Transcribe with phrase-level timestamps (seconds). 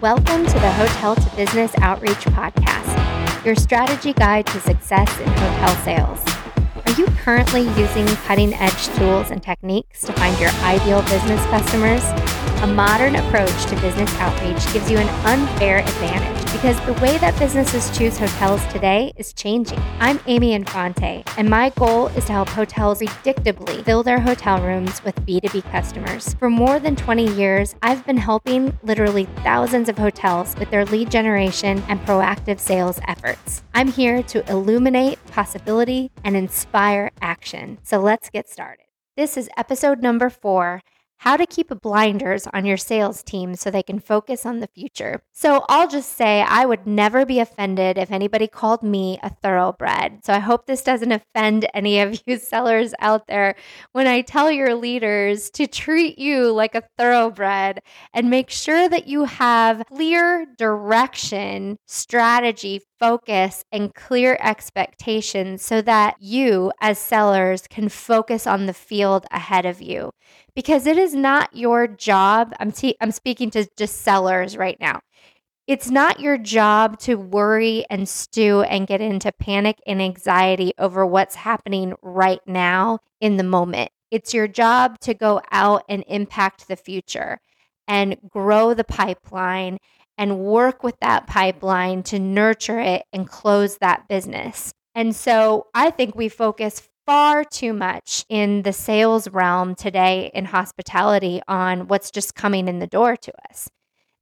[0.00, 5.74] Welcome to the Hotel to Business Outreach Podcast, your strategy guide to success in hotel
[5.82, 6.24] sales.
[6.86, 12.04] Are you currently using cutting edge tools and techniques to find your ideal business customers?
[12.62, 17.38] A modern approach to business outreach gives you an unfair advantage because the way that
[17.38, 19.78] businesses choose hotels today is changing.
[20.00, 25.02] I'm Amy Infante, and my goal is to help hotels predictably fill their hotel rooms
[25.04, 26.34] with B2B customers.
[26.34, 31.10] For more than 20 years, I've been helping literally thousands of hotels with their lead
[31.10, 33.62] generation and proactive sales efforts.
[33.74, 37.78] I'm here to illuminate possibility and inspire action.
[37.82, 38.86] So let's get started.
[39.16, 40.82] This is episode number four
[41.18, 45.20] how to keep blinders on your sales team so they can focus on the future.
[45.32, 50.24] So I'll just say I would never be offended if anybody called me a thoroughbred.
[50.24, 53.56] So I hope this doesn't offend any of you sellers out there
[53.92, 57.80] when I tell your leaders to treat you like a thoroughbred
[58.14, 66.16] and make sure that you have clear direction, strategy, focus and clear expectations so that
[66.20, 70.10] you, as sellers, can focus on the field ahead of you.
[70.54, 72.52] Because it is not your job.
[72.60, 75.00] I'm, te- I'm speaking to just sellers right now.
[75.66, 81.04] It's not your job to worry and stew and get into panic and anxiety over
[81.04, 83.90] what's happening right now in the moment.
[84.10, 87.38] It's your job to go out and impact the future
[87.86, 89.78] and grow the pipeline
[90.18, 94.74] and work with that pipeline to nurture it and close that business.
[94.94, 100.44] And so I think we focus far too much in the sales realm today in
[100.44, 103.70] hospitality on what's just coming in the door to us.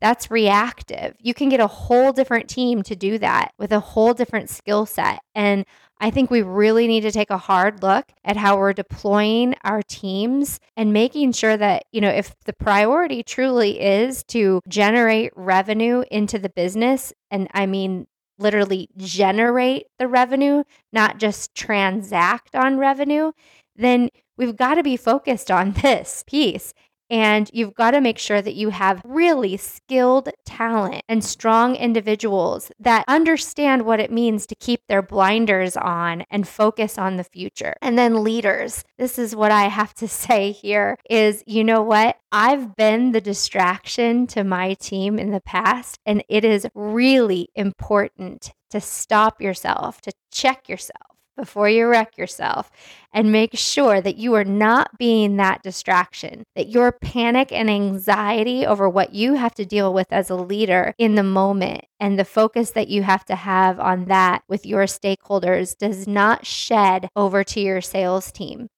[0.00, 1.16] That's reactive.
[1.18, 4.84] You can get a whole different team to do that with a whole different skill
[4.84, 5.20] set.
[5.34, 5.64] And
[5.98, 9.82] I think we really need to take a hard look at how we're deploying our
[9.82, 16.04] teams and making sure that, you know, if the priority truly is to generate revenue
[16.10, 18.06] into the business, and I mean,
[18.38, 23.32] literally generate the revenue, not just transact on revenue,
[23.74, 26.74] then we've got to be focused on this piece.
[27.10, 32.70] And you've got to make sure that you have really skilled talent and strong individuals
[32.80, 37.74] that understand what it means to keep their blinders on and focus on the future.
[37.80, 38.84] And then leaders.
[38.98, 42.16] This is what I have to say here is you know what?
[42.32, 48.52] I've been the distraction to my team in the past, and it is really important
[48.70, 52.70] to stop yourself, to check yourself before you wreck yourself
[53.12, 58.66] and make sure that you are not being that distraction, that your panic and anxiety
[58.66, 62.24] over what you have to deal with as a leader in the moment and the
[62.24, 67.44] focus that you have to have on that with your stakeholders does not shed over
[67.44, 68.68] to your sales team.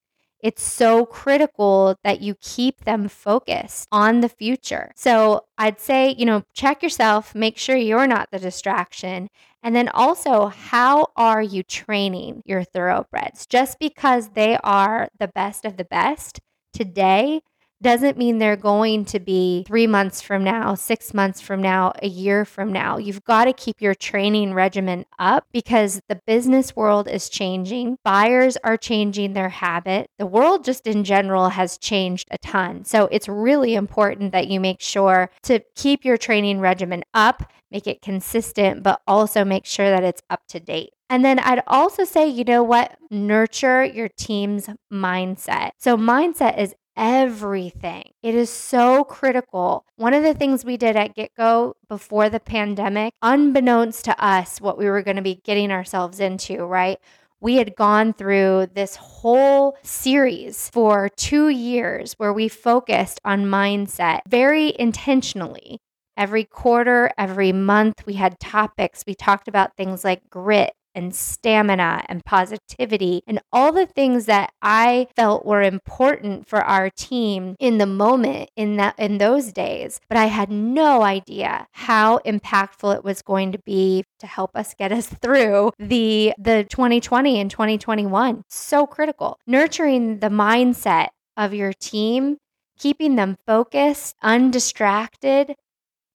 [0.41, 4.93] It's so critical that you keep them focused on the future.
[4.97, 9.29] So I'd say, you know, check yourself, make sure you're not the distraction.
[9.63, 13.47] And then also, how are you training your thoroughbreds?
[13.47, 16.41] Just because they are the best of the best
[16.73, 17.41] today
[17.83, 22.09] doesn't mean they're going to be three months from now, six months from now, a
[22.09, 22.99] year from now.
[22.99, 27.99] You've got to keep your training regimen up because the business world is changing.
[28.05, 30.11] Buyers are changing their habit.
[30.19, 32.85] The world, just in general, has changed a ton.
[32.85, 37.87] So it's really important that you make sure to keep your training regimen up, make
[37.87, 40.91] it consistent, but also make sure that it's up to date.
[41.11, 42.97] And then I'd also say, you know what?
[43.11, 45.71] Nurture your team's mindset.
[45.79, 48.11] So, mindset is everything.
[48.23, 49.87] It is so critical.
[49.97, 54.77] One of the things we did at GetGo before the pandemic, unbeknownst to us, what
[54.77, 56.99] we were going to be getting ourselves into, right?
[57.41, 64.21] We had gone through this whole series for two years where we focused on mindset
[64.29, 65.79] very intentionally.
[66.17, 69.05] Every quarter, every month, we had topics.
[69.07, 74.53] We talked about things like grit and stamina and positivity and all the things that
[74.63, 80.01] I felt were important for our team in the moment in that in those days.
[80.09, 84.75] But I had no idea how impactful it was going to be to help us
[84.75, 89.39] get us through the the 2020 and 2021 so critical.
[89.47, 92.39] Nurturing the mindset of your team
[92.79, 95.55] keeping them focused undistracted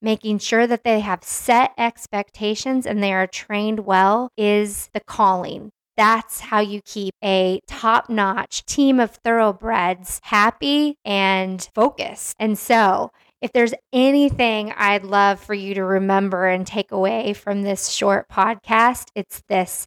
[0.03, 5.71] making sure that they have set expectations and they are trained well is the calling.
[5.95, 12.35] That's how you keep a top notch team of thoroughbreds happy and focused.
[12.39, 13.11] And so,
[13.41, 18.27] if there's anything I'd love for you to remember and take away from this short
[18.29, 19.85] podcast, it's this.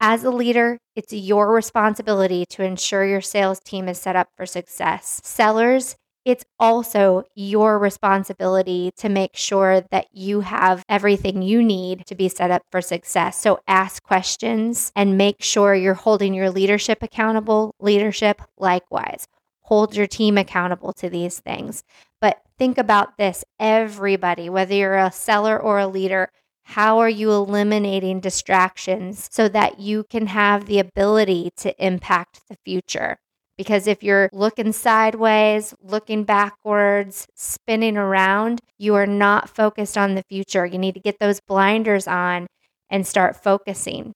[0.00, 4.46] As a leader, it's your responsibility to ensure your sales team is set up for
[4.46, 5.20] success.
[5.22, 5.94] Sellers,
[6.24, 12.28] it's also your responsibility to make sure that you have everything you need to be
[12.28, 13.40] set up for success.
[13.40, 17.74] So ask questions and make sure you're holding your leadership accountable.
[17.80, 19.26] Leadership, likewise,
[19.62, 21.84] hold your team accountable to these things.
[22.20, 26.30] But think about this everybody, whether you're a seller or a leader,
[26.64, 32.56] how are you eliminating distractions so that you can have the ability to impact the
[32.64, 33.18] future?
[33.60, 40.22] Because if you're looking sideways, looking backwards, spinning around, you are not focused on the
[40.22, 40.64] future.
[40.64, 42.46] You need to get those blinders on
[42.88, 44.14] and start focusing.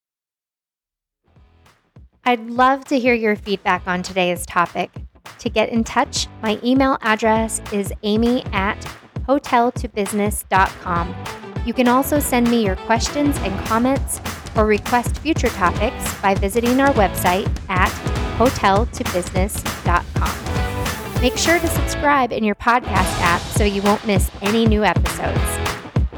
[2.25, 4.91] I'd love to hear your feedback on today's topic.
[5.41, 8.81] To get in touch, my email address is amy at
[9.29, 11.14] hoteltobusiness.com.
[11.67, 14.23] You can also send me your questions and comments
[14.56, 21.23] or request future topics by visiting our website at hoteltobusiness.com.
[21.23, 25.41] Make sure to subscribe in your podcast app so you won't miss any new episodes.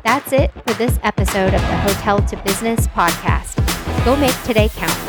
[0.03, 3.55] That's it for this episode of the Hotel to Business podcast.
[4.05, 5.06] Go make today count.